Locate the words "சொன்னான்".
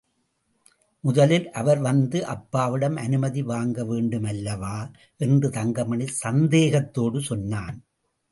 7.21-7.77